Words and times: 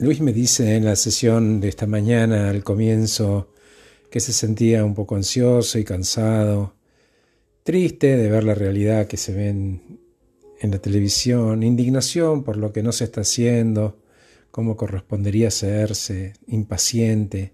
Luis 0.00 0.22
me 0.22 0.32
dice 0.32 0.76
en 0.76 0.86
la 0.86 0.96
sesión 0.96 1.60
de 1.60 1.68
esta 1.68 1.86
mañana, 1.86 2.48
al 2.48 2.64
comienzo, 2.64 3.52
que 4.10 4.18
se 4.20 4.32
sentía 4.32 4.82
un 4.82 4.94
poco 4.94 5.14
ansioso 5.14 5.78
y 5.78 5.84
cansado, 5.84 6.72
triste 7.64 8.16
de 8.16 8.30
ver 8.30 8.44
la 8.44 8.54
realidad 8.54 9.06
que 9.08 9.18
se 9.18 9.34
ve 9.34 9.48
en, 9.50 10.00
la 10.62 10.78
televisión, 10.78 11.62
indignación 11.62 12.44
por 12.44 12.56
lo 12.56 12.72
que 12.72 12.82
no 12.82 12.92
se 12.92 13.04
está 13.04 13.20
haciendo, 13.20 13.98
cómo 14.50 14.74
correspondería 14.74 15.48
hacerse, 15.48 16.32
impaciente. 16.46 17.52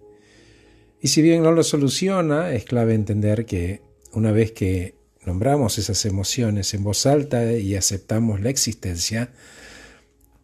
Y 1.01 1.09
si 1.09 1.23
bien 1.23 1.43
no 1.43 1.51
lo 1.51 1.65
soluciona, 1.65 2.53
es 2.53 2.65
clave 2.65 2.95
entender 2.95 3.45
que 3.45 3.83
una 4.13 4.31
vez 4.31 4.53
que 4.53 4.95
nombramos 5.25 5.79
esas 5.79 6.05
emociones 6.05 6.75
en 6.75 6.85
voz 6.85 7.07
alta 7.07 7.55
y 7.55 7.75
aceptamos 7.75 8.41
la 8.41 8.51
existencia, 8.51 9.33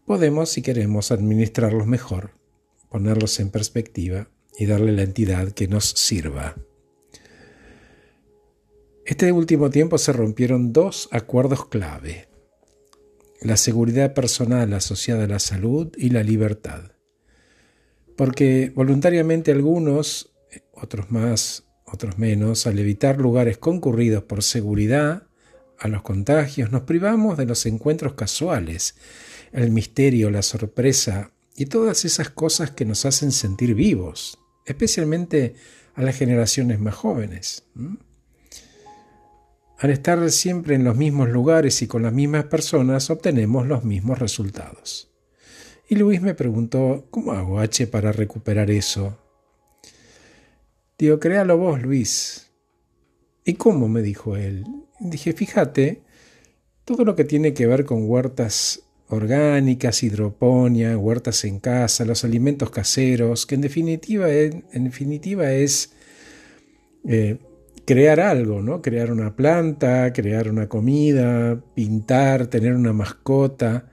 podemos, 0.07 0.51
si 0.51 0.63
queremos, 0.63 1.13
administrarlos 1.13 1.87
mejor, 1.87 2.33
ponerlos 2.89 3.41
en 3.41 3.51
perspectiva 3.51 4.29
y 4.59 4.67
darle 4.67 4.93
la 4.93 5.03
entidad 5.03 5.53
que 5.53 5.69
nos 5.69 5.85
sirva. 5.85 6.57
Este 9.05 9.33
último 9.33 9.71
tiempo 9.71 9.99
se 9.99 10.13
rompieron 10.13 10.73
dos 10.73 11.09
acuerdos 11.11 11.67
clave, 11.67 12.29
la 13.41 13.57
seguridad 13.57 14.15
personal 14.15 14.73
asociada 14.73 15.25
a 15.25 15.29
la 15.29 15.41
salud 15.41 15.93
y 15.97 16.11
la 16.11 16.23
libertad, 16.23 16.93
porque 18.17 18.73
voluntariamente 18.75 19.51
algunos, 19.51 20.33
otros 20.73 21.11
más, 21.11 21.65
otros 21.85 22.19
menos, 22.19 22.67
al 22.67 22.79
evitar 22.79 23.19
lugares 23.19 23.59
concurridos 23.59 24.23
por 24.23 24.43
seguridad 24.43 25.27
a 25.83 25.89
los 25.89 26.03
contagios, 26.03 26.71
nos 26.71 26.83
privamos 26.83 27.37
de 27.37 27.45
los 27.45 27.67
encuentros 27.67 28.15
casuales, 28.15 28.95
el 29.53 29.71
misterio, 29.73 30.31
la 30.31 30.43
sorpresa 30.43 31.33
y 31.57 31.67
todas 31.67 32.05
esas 32.05 32.31
cosas 32.31 32.71
que 32.71 32.85
nos 32.85 33.05
hacen 33.05 33.33
sentir 33.33 33.75
vivos, 33.75 34.39
especialmente 34.65 35.55
a 35.95 36.03
las 36.03 36.17
generaciones 36.17 36.79
más 36.79 36.95
jóvenes. 36.95 37.65
Al 39.79 39.91
estar 39.91 40.31
siempre 40.31 40.77
en 40.77 40.85
los 40.85 40.97
mismos 40.97 41.29
lugares 41.29 41.83
y 41.83 41.89
con 41.89 42.05
las 42.05 42.13
mismas 42.13 42.45
personas, 42.45 43.11
obtenemos 43.11 43.67
los 43.67 43.83
mismos 43.83 44.21
resultados. 44.21 45.11
Y 45.89 45.97
Luis 45.97 46.23
me 46.23 46.35
preguntó, 46.35 47.09
¿cómo 47.11 47.33
hago 47.33 47.59
H 47.59 47.89
para 47.89 48.13
recuperar 48.13 48.71
eso? 48.71 49.19
Digo, 50.97 51.19
créalo 51.19 51.59
vos, 51.59 51.83
Luis. 51.83 52.53
¿Y 53.45 53.55
cómo? 53.55 53.89
me 53.89 54.03
dijo 54.03 54.37
él. 54.37 54.65
Dije, 55.05 55.33
fíjate, 55.33 56.03
todo 56.85 57.05
lo 57.05 57.17
que 57.17 57.25
tiene 57.25 57.55
que 57.55 57.67
ver 57.67 57.85
con 57.85 58.09
huertas 58.09 58.85
orgánicas, 59.09 60.03
hidroponía, 60.05 60.97
huertas 60.97 61.45
en 61.45 61.59
casa, 61.59 62.05
los 62.05 62.25
alimentos 62.25 62.71
caseros, 62.71 63.45
que 63.45 63.57
en 63.57 63.63
definitiva, 63.63 64.31
en, 64.31 64.85
definitiva 64.85 65.53
es 65.53 65.93
eh, 67.05 67.39
crear 67.85 68.21
algo, 68.21 68.63
¿no? 68.63 68.81
Crear 68.81 69.11
una 69.11 69.35
planta, 69.35 70.13
crear 70.13 70.49
una 70.49 70.69
comida, 70.69 71.61
pintar, 71.75 72.47
tener 72.47 72.75
una 72.75 72.93
mascota. 72.93 73.91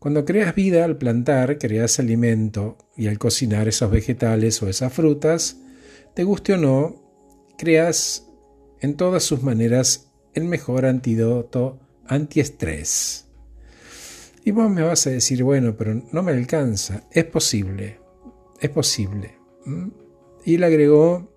Cuando 0.00 0.24
creas 0.24 0.54
vida 0.56 0.84
al 0.84 0.98
plantar, 0.98 1.58
creas 1.58 2.00
alimento 2.00 2.76
y 2.96 3.06
al 3.06 3.18
cocinar 3.18 3.68
esos 3.68 3.90
vegetales 3.90 4.60
o 4.62 4.68
esas 4.68 4.92
frutas, 4.92 5.58
te 6.14 6.24
guste 6.24 6.54
o 6.54 6.56
no, 6.56 6.96
creas 7.56 8.26
en 8.80 8.96
todas 8.96 9.22
sus 9.22 9.42
maneras 9.42 10.09
el 10.34 10.44
mejor 10.44 10.86
antídoto 10.86 11.78
antiestrés. 12.06 13.26
Y 14.44 14.52
vos 14.52 14.70
me 14.70 14.82
vas 14.82 15.06
a 15.06 15.10
decir, 15.10 15.42
bueno, 15.42 15.76
pero 15.76 16.02
no 16.12 16.22
me 16.22 16.32
alcanza. 16.32 17.04
Es 17.10 17.24
posible, 17.24 18.00
es 18.60 18.70
posible. 18.70 19.38
Y 20.44 20.56
le 20.56 20.66
agregó 20.66 21.30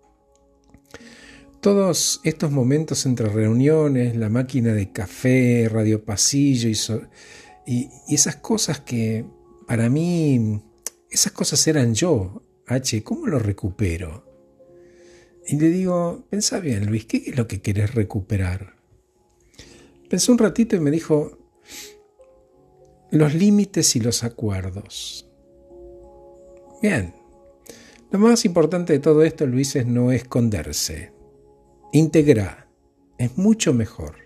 todos 1.59 2.21
estos 2.23 2.51
momentos 2.51 3.05
entre 3.05 3.29
reuniones, 3.29 4.15
la 4.15 4.29
máquina 4.29 4.73
de 4.73 4.91
café, 4.91 5.69
radio 5.71 6.03
pasillo 6.03 6.69
y, 7.65 7.89
esas 8.09 8.35
cosas 8.37 8.81
que 8.81 9.25
para 9.67 9.89
mí, 9.89 10.61
esas 11.09 11.31
cosas 11.31 11.65
eran 11.67 11.93
yo. 11.93 12.43
H, 12.67 13.03
¿cómo 13.03 13.27
lo 13.27 13.39
recupero? 13.39 14.25
Y 15.45 15.57
le 15.57 15.69
digo, 15.69 16.25
pensá 16.29 16.59
bien, 16.59 16.85
Luis, 16.87 17.05
¿qué 17.05 17.23
es 17.27 17.37
lo 17.37 17.47
que 17.47 17.61
querés 17.61 17.93
recuperar? 17.93 18.82
Pensó 20.13 20.31
un 20.31 20.37
ratito 20.37 20.75
y 20.75 20.79
me 20.79 20.91
dijo, 20.91 21.39
los 23.09 23.33
límites 23.33 23.95
y 23.95 23.99
los 23.99 24.23
acuerdos. 24.23 25.27
Bien, 26.83 27.15
lo 28.11 28.19
más 28.19 28.45
importante 28.45 28.93
de 28.93 28.99
todo 28.99 29.23
esto, 29.23 29.47
Luis, 29.47 29.75
es 29.75 29.87
no 29.87 30.11
esconderse. 30.11 31.13
Integra. 31.93 32.67
Es 33.17 33.39
mucho 33.39 33.73
mejor. 33.73 34.17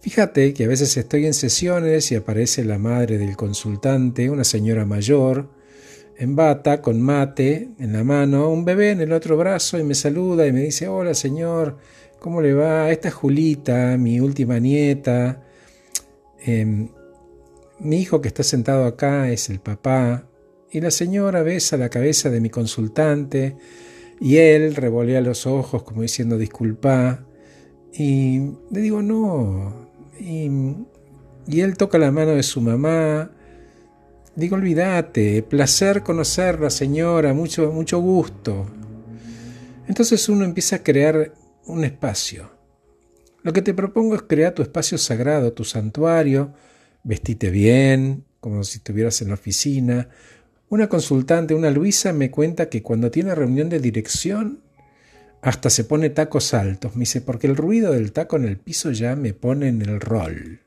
Fíjate 0.00 0.54
que 0.54 0.64
a 0.64 0.68
veces 0.68 0.96
estoy 0.96 1.26
en 1.26 1.34
sesiones 1.34 2.10
y 2.10 2.14
aparece 2.14 2.64
la 2.64 2.78
madre 2.78 3.18
del 3.18 3.36
consultante, 3.36 4.30
una 4.30 4.44
señora 4.44 4.86
mayor, 4.86 5.50
en 6.16 6.34
bata, 6.34 6.80
con 6.80 7.02
mate 7.02 7.72
en 7.78 7.92
la 7.92 8.04
mano, 8.04 8.48
un 8.48 8.64
bebé 8.64 8.92
en 8.92 9.02
el 9.02 9.12
otro 9.12 9.36
brazo 9.36 9.78
y 9.78 9.84
me 9.84 9.94
saluda 9.94 10.46
y 10.46 10.52
me 10.52 10.62
dice, 10.62 10.88
hola 10.88 11.12
señor, 11.12 11.76
¿cómo 12.26 12.42
le 12.42 12.54
va? 12.54 12.90
Esta 12.90 13.06
es 13.06 13.14
Julita, 13.14 13.96
mi 13.96 14.18
última 14.18 14.58
nieta. 14.58 15.44
Em, 16.40 16.88
mi 17.78 18.00
hijo 18.00 18.20
que 18.20 18.26
está 18.26 18.42
sentado 18.42 18.84
acá 18.84 19.30
es 19.30 19.48
el 19.48 19.60
papá. 19.60 20.26
Y 20.72 20.80
la 20.80 20.90
señora 20.90 21.44
besa 21.44 21.76
la 21.76 21.88
cabeza 21.88 22.28
de 22.28 22.40
mi 22.40 22.50
consultante 22.50 23.56
y 24.20 24.38
él 24.38 24.74
revolea 24.74 25.20
los 25.20 25.46
ojos 25.46 25.84
como 25.84 26.02
diciendo 26.02 26.36
disculpa. 26.36 27.24
Y 27.92 28.40
le 28.72 28.80
digo 28.80 29.02
no. 29.02 29.88
Y, 30.18 30.50
y 31.46 31.60
él 31.60 31.76
toca 31.76 31.96
la 31.96 32.10
mano 32.10 32.32
de 32.32 32.42
su 32.42 32.60
mamá. 32.60 33.30
Digo, 34.34 34.56
olvídate, 34.56 35.44
placer 35.44 36.02
conocerla, 36.02 36.70
señora, 36.70 37.32
mucho, 37.34 37.70
mucho 37.70 38.00
gusto. 38.00 38.66
Entonces 39.86 40.28
uno 40.28 40.44
empieza 40.44 40.74
a 40.74 40.82
crear 40.82 41.45
un 41.66 41.84
espacio. 41.84 42.50
Lo 43.42 43.52
que 43.52 43.62
te 43.62 43.74
propongo 43.74 44.14
es 44.14 44.22
crear 44.22 44.54
tu 44.54 44.62
espacio 44.62 44.98
sagrado, 44.98 45.52
tu 45.52 45.64
santuario, 45.64 46.52
vestite 47.04 47.50
bien, 47.50 48.24
como 48.40 48.64
si 48.64 48.78
estuvieras 48.78 49.20
en 49.22 49.28
la 49.28 49.34
oficina, 49.34 50.08
una 50.68 50.88
consultante, 50.88 51.54
una 51.54 51.70
Luisa, 51.70 52.12
me 52.12 52.30
cuenta 52.30 52.68
que 52.68 52.82
cuando 52.82 53.10
tiene 53.10 53.34
reunión 53.34 53.68
de 53.68 53.78
dirección, 53.78 54.62
hasta 55.42 55.70
se 55.70 55.84
pone 55.84 56.10
tacos 56.10 56.54
altos. 56.54 56.96
Me 56.96 57.00
dice, 57.00 57.20
porque 57.20 57.46
el 57.46 57.56
ruido 57.56 57.92
del 57.92 58.12
taco 58.12 58.36
en 58.36 58.46
el 58.46 58.58
piso 58.58 58.90
ya 58.90 59.14
me 59.14 59.32
pone 59.32 59.68
en 59.68 59.82
el 59.82 60.00
rol. 60.00 60.60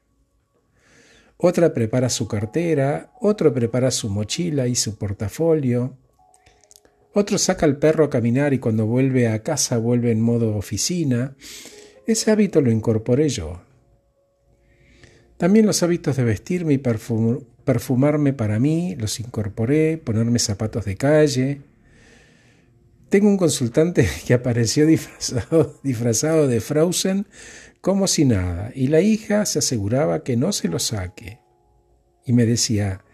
Otra 1.36 1.74
prepara 1.74 2.10
su 2.10 2.28
cartera, 2.30 3.12
otro 3.20 3.54
prepara 3.54 3.92
su 3.92 4.10
mochila 4.10 4.68
y 4.68 4.76
su 4.76 4.98
portafolio. 4.98 5.98
Otro 7.14 7.38
saca 7.38 7.66
al 7.66 7.78
perro 7.78 8.06
a 8.06 8.10
caminar 8.10 8.54
y 8.54 8.60
cuando 8.60 8.86
vuelve 8.86 9.28
a 9.28 9.42
casa 9.42 9.78
vuelve 9.78 10.12
en 10.12 10.22
modo 10.22 10.56
oficina. 10.56 11.36
Ese 12.06 12.32
hábito 12.32 12.62
lo 12.62 12.72
incorporé 12.72 13.30
yo. 13.30 13.62
También 15.38 15.66
los 15.66 15.82
hábitos 15.84 16.18
de 16.18 16.24
vestirme 16.24 16.74
y 16.74 16.78
perfumarme 16.80 18.34
para 18.34 18.60
mí, 18.60 18.96
los 18.96 19.20
incorporé, 19.20 19.98
ponerme 19.98 20.38
zapatos 20.38 20.86
de 20.86 20.98
calle. 20.98 21.62
Tengo 23.10 23.28
un 23.28 23.38
consultante 23.38 24.08
que 24.28 24.34
apareció 24.34 24.86
disfrazado, 24.86 26.48
de 26.48 26.62
Frozen 26.62 27.26
como 27.82 28.08
si 28.08 28.26
nada, 28.26 28.72
y 28.76 28.88
la 28.88 29.00
hija 29.00 29.46
se 29.46 29.60
aseguraba 29.60 30.24
que 30.24 30.36
no 30.36 30.52
se 30.52 30.68
lo 30.68 30.80
saque. 30.80 31.40
Y 32.26 32.34
me 32.34 32.46
decía, 32.46 33.06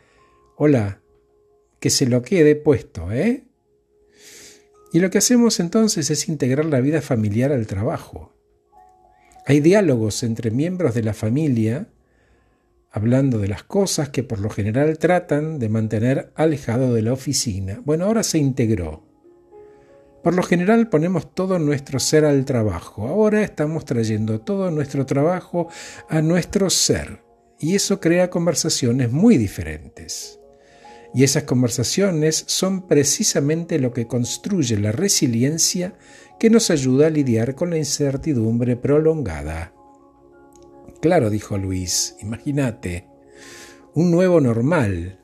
hola, 0.58 1.02
que 1.80 1.92
se 1.92 2.08
lo 2.08 2.24
quede 2.24 2.56
puesto, 2.56 3.12
¿eh? 3.12 3.46
Y 4.92 5.00
lo 5.00 5.10
que 5.10 5.18
hacemos 5.18 5.60
entonces 5.60 6.10
es 6.10 6.30
integrar 6.30 6.66
la 6.66 6.82
vida 6.82 7.02
familiar 7.02 7.52
al 7.52 7.68
trabajo. 7.68 8.34
Hay 9.46 9.60
diálogos 9.60 10.24
entre 10.24 10.52
miembros 10.52 10.96
de 10.96 11.04
la 11.04 11.14
familia 11.14 11.88
hablando 12.96 13.40
de 13.40 13.50
las 13.50 13.64
cosas 13.64 14.08
que 14.08 14.24
por 14.24 14.40
lo 14.40 14.50
general 14.50 14.98
tratan 14.98 15.60
de 15.60 15.68
mantener 15.68 16.32
alejado 16.34 16.94
de 16.94 17.02
la 17.02 17.12
oficina. 17.12 17.82
Bueno, 17.84 18.06
ahora 18.06 18.24
se 18.24 18.38
integró. 18.38 19.04
Por 20.24 20.34
lo 20.34 20.42
general 20.42 20.88
ponemos 20.88 21.36
todo 21.36 21.60
nuestro 21.60 22.00
ser 22.00 22.24
al 22.24 22.46
trabajo. 22.46 23.08
Ahora 23.08 23.44
estamos 23.44 23.84
trayendo 23.84 24.40
todo 24.40 24.72
nuestro 24.72 25.06
trabajo 25.06 25.68
a 26.08 26.22
nuestro 26.22 26.70
ser. 26.70 27.22
Y 27.60 27.76
eso 27.76 28.00
crea 28.00 28.30
conversaciones 28.30 29.12
muy 29.12 29.38
diferentes. 29.38 30.40
Y 31.16 31.24
esas 31.24 31.44
conversaciones 31.44 32.44
son 32.48 32.82
precisamente 32.88 33.80
lo 33.80 33.94
que 33.94 34.06
construye 34.06 34.78
la 34.78 34.92
resiliencia 34.92 35.96
que 36.38 36.50
nos 36.50 36.70
ayuda 36.70 37.08
a 37.08 37.10
lidiar 37.10 37.56
con 37.56 37.70
la 37.70 37.78
incertidumbre 37.78 38.76
prolongada. 38.76 39.74
Claro, 41.02 41.30
dijo 41.30 41.58
Luis, 41.58 42.18
imagínate, 42.20 43.08
un 43.94 44.12
nuevo 44.12 44.42
normal, 44.42 45.22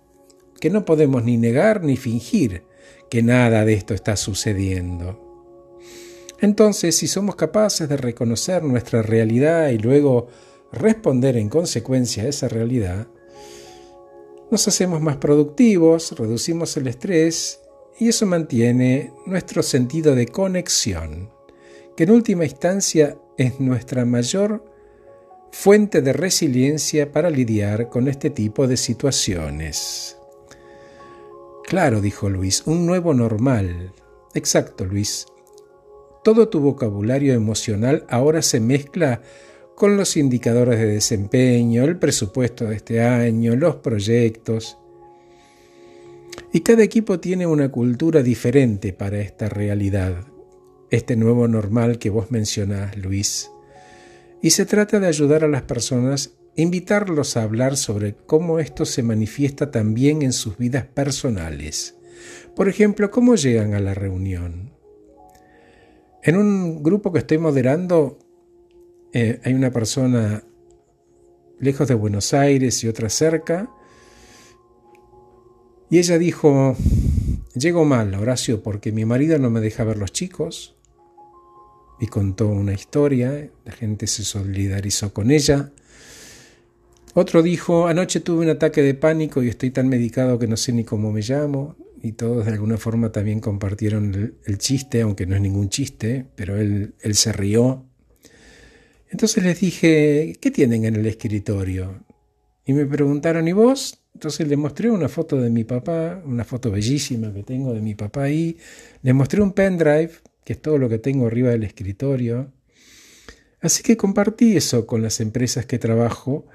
que 0.61 0.69
no 0.69 0.85
podemos 0.85 1.25
ni 1.25 1.35
negar 1.35 1.83
ni 1.83 1.97
fingir 1.97 2.63
que 3.09 3.21
nada 3.21 3.65
de 3.65 3.73
esto 3.73 3.93
está 3.93 4.15
sucediendo. 4.15 5.19
Entonces, 6.39 6.95
si 6.95 7.07
somos 7.07 7.35
capaces 7.35 7.89
de 7.89 7.97
reconocer 7.97 8.63
nuestra 8.63 9.01
realidad 9.01 9.69
y 9.69 9.77
luego 9.77 10.29
responder 10.71 11.35
en 11.35 11.49
consecuencia 11.49 12.23
a 12.23 12.27
esa 12.27 12.47
realidad, 12.47 13.07
nos 14.51 14.67
hacemos 14.67 15.01
más 15.01 15.15
productivos, 15.15 16.11
reducimos 16.11 16.75
el 16.75 16.87
estrés 16.87 17.61
y 17.97 18.09
eso 18.09 18.25
mantiene 18.25 19.13
nuestro 19.25 19.63
sentido 19.63 20.13
de 20.13 20.27
conexión, 20.27 21.31
que 21.95 22.03
en 22.03 22.11
última 22.11 22.43
instancia 22.43 23.17
es 23.37 23.61
nuestra 23.61 24.03
mayor 24.03 24.65
fuente 25.53 26.01
de 26.01 26.11
resiliencia 26.11 27.11
para 27.11 27.29
lidiar 27.29 27.89
con 27.89 28.09
este 28.09 28.29
tipo 28.29 28.67
de 28.67 28.75
situaciones. 28.75 30.17
Claro, 31.63 32.01
dijo 32.01 32.29
Luis, 32.29 32.63
un 32.65 32.85
nuevo 32.85 33.13
normal. 33.13 33.93
Exacto, 34.33 34.83
Luis. 34.83 35.25
Todo 36.23 36.49
tu 36.49 36.59
vocabulario 36.59 37.33
emocional 37.33 38.05
ahora 38.09 38.41
se 38.41 38.59
mezcla 38.59 39.21
con 39.75 39.97
los 39.97 40.17
indicadores 40.17 40.79
de 40.79 40.85
desempeño, 40.85 41.83
el 41.83 41.97
presupuesto 41.97 42.65
de 42.65 42.75
este 42.75 43.01
año, 43.01 43.55
los 43.55 43.77
proyectos. 43.77 44.77
Y 46.53 46.61
cada 46.61 46.83
equipo 46.83 47.19
tiene 47.19 47.47
una 47.47 47.69
cultura 47.69 48.21
diferente 48.23 48.93
para 48.93 49.19
esta 49.19 49.49
realidad, 49.49 50.25
este 50.89 51.15
nuevo 51.15 51.47
normal 51.47 51.97
que 51.97 52.09
vos 52.09 52.31
mencionás, 52.31 52.97
Luis. 52.97 53.49
Y 54.41 54.51
se 54.51 54.65
trata 54.65 54.99
de 54.99 55.07
ayudar 55.07 55.43
a 55.43 55.47
las 55.47 55.63
personas, 55.63 56.33
invitarlos 56.55 57.37
a 57.37 57.43
hablar 57.43 57.77
sobre 57.77 58.15
cómo 58.15 58.59
esto 58.59 58.85
se 58.85 59.03
manifiesta 59.03 59.71
también 59.71 60.21
en 60.21 60.33
sus 60.33 60.57
vidas 60.57 60.85
personales. 60.85 61.95
Por 62.55 62.67
ejemplo, 62.67 63.11
cómo 63.11 63.35
llegan 63.35 63.73
a 63.73 63.79
la 63.79 63.93
reunión. 63.93 64.71
En 66.23 66.37
un 66.37 66.83
grupo 66.83 67.11
que 67.11 67.19
estoy 67.19 67.37
moderando, 67.37 68.19
eh, 69.13 69.39
hay 69.43 69.53
una 69.53 69.71
persona 69.71 70.43
lejos 71.59 71.87
de 71.87 71.93
Buenos 71.93 72.33
Aires 72.33 72.83
y 72.83 72.87
otra 72.87 73.09
cerca, 73.09 73.69
y 75.89 75.99
ella 75.99 76.17
dijo, 76.17 76.75
llego 77.53 77.83
mal, 77.83 78.13
Horacio, 78.15 78.63
porque 78.63 78.91
mi 78.91 79.03
marido 79.05 79.37
no 79.37 79.49
me 79.49 79.59
deja 79.59 79.83
ver 79.83 79.97
los 79.97 80.11
chicos, 80.11 80.75
y 82.01 82.07
contó 82.07 82.47
una 82.47 82.73
historia, 82.73 83.51
la 83.63 83.71
gente 83.71 84.07
se 84.07 84.23
solidarizó 84.23 85.13
con 85.13 85.29
ella. 85.29 85.71
Otro 87.13 87.43
dijo, 87.43 87.87
anoche 87.87 88.21
tuve 88.21 88.43
un 88.43 88.49
ataque 88.49 88.81
de 88.81 88.95
pánico 88.95 89.43
y 89.43 89.49
estoy 89.49 89.69
tan 89.69 89.87
medicado 89.87 90.39
que 90.39 90.47
no 90.47 90.57
sé 90.57 90.73
ni 90.73 90.83
cómo 90.83 91.11
me 91.11 91.21
llamo. 91.21 91.75
Y 92.01 92.13
todos 92.13 92.47
de 92.47 92.53
alguna 92.53 92.77
forma 92.77 93.11
también 93.11 93.39
compartieron 93.39 94.35
el, 94.43 94.57
chiste, 94.57 95.01
aunque 95.01 95.27
no 95.27 95.35
es 95.35 95.41
ningún 95.41 95.69
chiste, 95.69 96.25
pero 96.35 96.57
él, 96.57 96.95
él 97.01 97.13
se 97.13 97.33
rió. 97.33 97.85
Entonces 99.11 99.43
les 99.43 99.59
dije, 99.59 100.37
¿qué 100.39 100.51
tienen 100.51 100.85
en 100.85 100.95
el 100.95 101.05
escritorio? 101.05 102.05
Y 102.65 102.71
me 102.71 102.85
preguntaron, 102.85 103.45
¿y 103.45 103.51
vos? 103.51 103.99
Entonces 104.13 104.47
le 104.47 104.55
mostré 104.55 104.89
una 104.89 105.09
foto 105.09 105.35
de 105.35 105.49
mi 105.49 105.65
papá, 105.65 106.21
una 106.25 106.45
foto 106.45 106.71
bellísima 106.71 107.33
que 107.33 107.43
tengo 107.43 107.73
de 107.73 107.81
mi 107.81 107.93
papá 107.93 108.23
ahí. 108.23 108.57
Le 109.01 109.11
mostré 109.11 109.41
un 109.41 109.51
pendrive 109.51 110.11
que 110.45 110.53
es 110.53 110.61
todo 110.61 110.77
lo 110.77 110.87
que 110.87 110.97
tengo 110.97 111.27
arriba 111.27 111.49
del 111.49 111.63
escritorio. 111.63 112.53
Así 113.59 113.83
que 113.83 113.97
compartí 113.97 114.55
eso 114.55 114.87
con 114.87 115.01
las 115.01 115.19
empresas 115.19 115.65
que 115.65 115.77
trabajo 115.77 116.45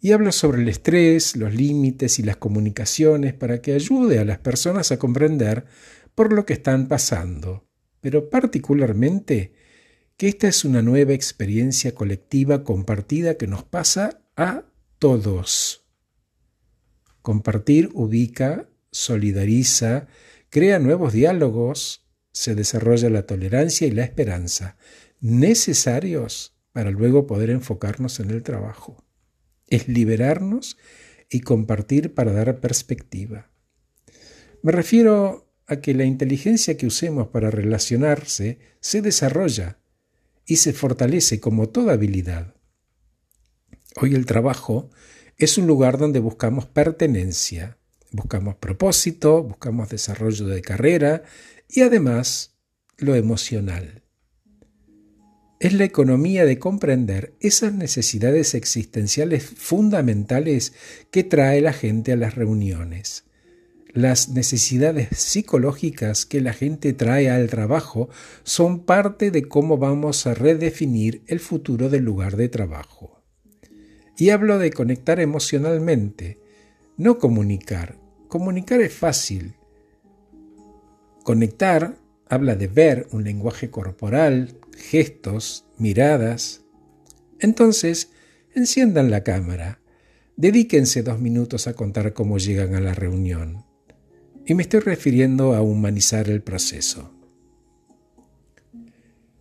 y 0.00 0.10
hablo 0.10 0.32
sobre 0.32 0.62
el 0.62 0.68
estrés, 0.68 1.36
los 1.36 1.54
límites 1.54 2.18
y 2.18 2.24
las 2.24 2.36
comunicaciones 2.36 3.34
para 3.34 3.62
que 3.62 3.72
ayude 3.72 4.18
a 4.18 4.24
las 4.24 4.38
personas 4.38 4.90
a 4.90 4.98
comprender 4.98 5.64
por 6.16 6.32
lo 6.32 6.44
que 6.44 6.54
están 6.54 6.88
pasando, 6.88 7.68
pero 8.00 8.28
particularmente 8.28 9.52
que 10.20 10.28
esta 10.28 10.48
es 10.48 10.66
una 10.66 10.82
nueva 10.82 11.14
experiencia 11.14 11.94
colectiva 11.94 12.62
compartida 12.62 13.38
que 13.38 13.46
nos 13.46 13.64
pasa 13.64 14.20
a 14.36 14.64
todos. 14.98 15.86
Compartir 17.22 17.88
ubica, 17.94 18.68
solidariza, 18.90 20.08
crea 20.50 20.78
nuevos 20.78 21.14
diálogos, 21.14 22.06
se 22.32 22.54
desarrolla 22.54 23.08
la 23.08 23.24
tolerancia 23.24 23.86
y 23.86 23.92
la 23.92 24.04
esperanza, 24.04 24.76
necesarios 25.22 26.54
para 26.72 26.90
luego 26.90 27.26
poder 27.26 27.48
enfocarnos 27.48 28.20
en 28.20 28.28
el 28.28 28.42
trabajo. 28.42 29.02
Es 29.68 29.88
liberarnos 29.88 30.76
y 31.30 31.40
compartir 31.40 32.12
para 32.12 32.32
dar 32.32 32.60
perspectiva. 32.60 33.50
Me 34.60 34.72
refiero 34.72 35.50
a 35.66 35.76
que 35.76 35.94
la 35.94 36.04
inteligencia 36.04 36.76
que 36.76 36.86
usemos 36.86 37.28
para 37.28 37.50
relacionarse 37.50 38.58
se 38.80 39.00
desarrolla 39.00 39.79
y 40.46 40.56
se 40.56 40.72
fortalece 40.72 41.40
como 41.40 41.68
toda 41.68 41.94
habilidad. 41.94 42.54
Hoy 43.96 44.14
el 44.14 44.26
trabajo 44.26 44.90
es 45.36 45.58
un 45.58 45.66
lugar 45.66 45.98
donde 45.98 46.20
buscamos 46.20 46.66
pertenencia, 46.66 47.78
buscamos 48.12 48.56
propósito, 48.56 49.42
buscamos 49.42 49.88
desarrollo 49.88 50.46
de 50.46 50.62
carrera 50.62 51.22
y 51.68 51.80
además 51.80 52.56
lo 52.98 53.14
emocional. 53.14 54.02
Es 55.60 55.74
la 55.74 55.84
economía 55.84 56.46
de 56.46 56.58
comprender 56.58 57.34
esas 57.40 57.74
necesidades 57.74 58.54
existenciales 58.54 59.44
fundamentales 59.44 60.72
que 61.10 61.22
trae 61.22 61.60
la 61.60 61.72
gente 61.72 62.12
a 62.12 62.16
las 62.16 62.34
reuniones. 62.34 63.24
Las 63.92 64.28
necesidades 64.28 65.08
psicológicas 65.18 66.26
que 66.26 66.40
la 66.40 66.52
gente 66.52 66.92
trae 66.92 67.30
al 67.30 67.48
trabajo 67.48 68.08
son 68.44 68.84
parte 68.84 69.30
de 69.30 69.48
cómo 69.48 69.78
vamos 69.78 70.26
a 70.26 70.34
redefinir 70.34 71.22
el 71.26 71.40
futuro 71.40 71.88
del 71.88 72.04
lugar 72.04 72.36
de 72.36 72.48
trabajo. 72.48 73.22
Y 74.16 74.30
hablo 74.30 74.58
de 74.58 74.70
conectar 74.70 75.18
emocionalmente, 75.18 76.38
no 76.96 77.18
comunicar. 77.18 77.98
Comunicar 78.28 78.80
es 78.80 78.92
fácil, 78.92 79.54
Conectar 81.22 81.96
habla 82.28 82.56
de 82.56 82.66
ver 82.66 83.06
un 83.12 83.24
lenguaje 83.24 83.70
corporal, 83.70 84.58
gestos, 84.76 85.66
miradas. 85.76 86.62
Entonces, 87.38 88.10
enciendan 88.54 89.10
la 89.10 89.22
cámara, 89.22 89.80
dedíquense 90.36 91.02
dos 91.02 91.20
minutos 91.20 91.66
a 91.66 91.74
contar 91.74 92.14
cómo 92.14 92.38
llegan 92.38 92.74
a 92.74 92.80
la 92.80 92.94
reunión. 92.94 93.69
Y 94.50 94.54
me 94.54 94.64
estoy 94.64 94.80
refiriendo 94.80 95.54
a 95.54 95.62
humanizar 95.62 96.28
el 96.28 96.42
proceso. 96.42 97.12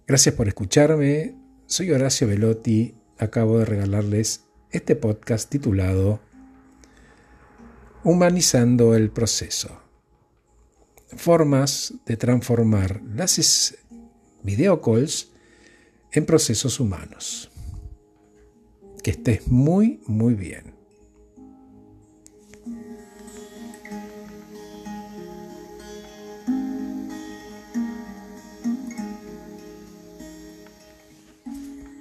Gracias 0.06 0.36
por 0.36 0.48
escucharme. 0.48 1.36
Soy 1.66 1.90
Horacio 1.90 2.28
Velotti. 2.28 2.94
Acabo 3.18 3.58
de 3.58 3.66
regalarles 3.66 4.46
este 4.70 4.96
podcast 4.96 5.50
titulado 5.50 6.20
Humanizando 8.04 8.94
el 8.94 9.10
proceso 9.10 9.82
formas 11.18 11.96
de 12.06 12.16
transformar 12.16 13.02
las 13.16 13.80
videocalls 14.44 15.32
en 16.12 16.28
procesos 16.28 16.80
humanos. 16.80 17.50
Que 19.02 19.10
estés 19.10 19.48
muy, 19.48 20.02
muy 20.06 20.36
bien. 20.36 20.79